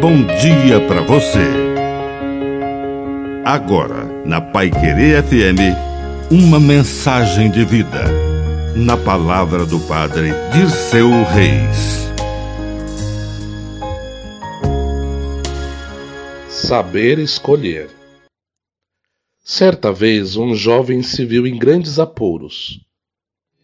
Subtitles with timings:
[0.00, 1.46] bom dia para você.
[3.44, 5.76] Agora, na Pai Querer FM,
[6.30, 8.04] uma mensagem de vida.
[8.74, 12.08] Na palavra do Padre Dirceu Reis.
[16.48, 17.90] Saber escolher.
[19.44, 22.80] Certa vez, um jovem se viu em grandes apuros.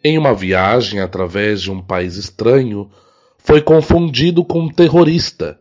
[0.04, 2.90] Em uma viagem através de um país estranho,
[3.38, 5.58] foi confundido com um terrorista.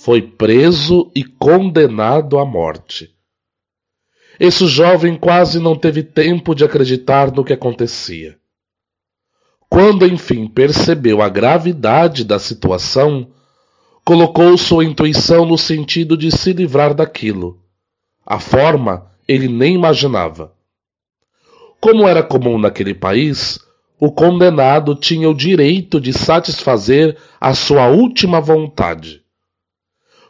[0.00, 3.10] Foi preso e condenado à morte.
[4.38, 8.38] Esse jovem quase não teve tempo de acreditar no que acontecia.
[9.68, 13.32] Quando enfim percebeu a gravidade da situação,
[14.04, 17.60] colocou sua intuição no sentido de se livrar daquilo.
[18.24, 20.54] A forma ele nem imaginava.
[21.80, 23.58] Como era comum naquele país,
[23.98, 29.26] o condenado tinha o direito de satisfazer a sua última vontade.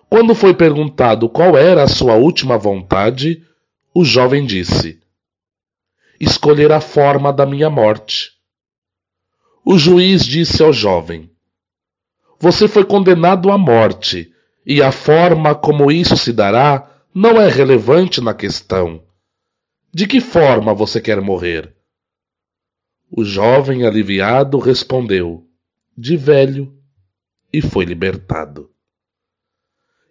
[0.09, 3.45] Quando foi perguntado qual era a sua última vontade,
[3.95, 5.01] o jovem disse:
[6.19, 8.33] Escolher a forma da minha morte.
[9.65, 11.31] O juiz disse ao jovem:
[12.41, 14.33] Você foi condenado à morte,
[14.65, 19.03] e a forma como isso se dará não é relevante na questão.
[19.93, 21.75] De que forma você quer morrer?
[23.11, 25.47] O jovem aliviado respondeu:
[25.97, 26.75] De velho,
[27.53, 28.71] e foi libertado.